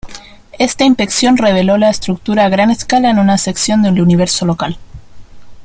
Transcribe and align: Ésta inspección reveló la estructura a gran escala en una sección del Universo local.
Ésta 0.57 0.83
inspección 0.83 1.37
reveló 1.37 1.77
la 1.77 1.91
estructura 1.91 2.43
a 2.45 2.49
gran 2.49 2.71
escala 2.71 3.11
en 3.11 3.19
una 3.19 3.37
sección 3.37 3.83
del 3.83 4.01
Universo 4.01 4.47
local. 4.47 4.79